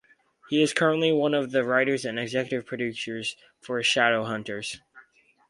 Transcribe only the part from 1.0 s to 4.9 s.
one of the writers and executive producers for Shadowhunters.